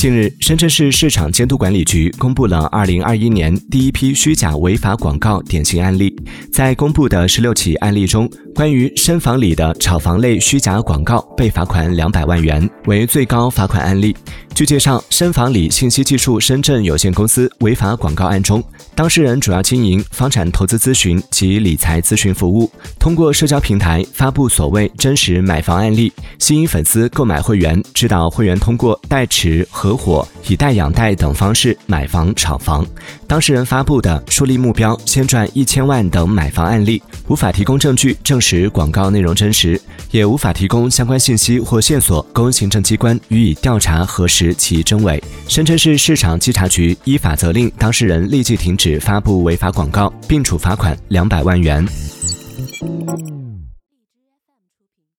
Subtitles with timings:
[0.00, 6.16] 近日，深圳市市场监督管理局公布了二零二一年第一批虚假违法广告典型案例。
[6.50, 14.16] 在公布的十六起案例中，关于深房里的炒房类虚假广告被罚款两百万元，为最高罚款案例。
[14.54, 18.64] 据介绍，深房里信息技术深圳有限公司违法广告案中，
[18.94, 29.66] 当事人主要经营房产投资咨询及理财咨询服务，通过社交平台发布所谓真实买房案例，吸引粉丝购买会员，指导会员通过代持。
[29.70, 32.86] 合伙以贷养贷等方式买房炒房，
[33.26, 39.80] 当事人发布的树立目标先赚一千万等买房案例，无法提供证据证实广告内容真实，
[40.10, 45.22] 也无法提供相关信息或线索供行政机关予以调查核实其真伪。
[45.48, 51.86] 深圳市市场稽查局依法责令当事人立即停只发布违法广告，并处罚款两百万元。